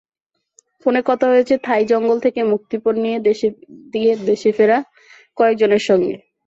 ফোনে 0.81 1.01
কথা 1.09 1.25
হয়েছে 1.31 1.55
থাই 1.63 1.81
জঙ্গল 1.91 2.17
থেকে 2.25 2.41
মুক্তিপণ 2.51 2.95
দিয়ে 3.93 4.11
দেশে 4.27 4.49
ফেরা 4.57 4.77
কয়েকজনের 5.37 5.83
সঙ্গেও। 5.89 6.19